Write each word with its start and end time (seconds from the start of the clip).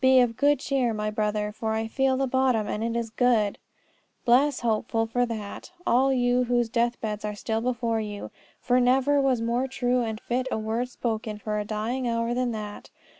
"Be 0.00 0.18
of 0.18 0.36
good 0.36 0.58
cheer, 0.58 0.92
my 0.92 1.08
brother, 1.08 1.52
for 1.52 1.72
I 1.72 1.86
feel 1.86 2.16
the 2.16 2.26
bottom, 2.26 2.66
and 2.66 2.82
it 2.82 2.98
is 2.98 3.10
good!" 3.10 3.58
Bless 4.24 4.58
Hopeful 4.62 5.06
for 5.06 5.24
that, 5.26 5.70
all 5.86 6.12
you 6.12 6.42
whose 6.42 6.68
deathbeds 6.68 7.24
are 7.24 7.36
still 7.36 7.60
before 7.60 8.00
you. 8.00 8.32
For 8.60 8.80
never 8.80 9.20
was 9.20 9.40
more 9.40 9.68
true 9.68 10.02
and 10.02 10.18
fit 10.20 10.48
word 10.50 10.88
spoken 10.88 11.38
for 11.38 11.60
a 11.60 11.64
dying 11.64 12.08
hour 12.08 12.34
than 12.34 12.50
that. 12.50 12.90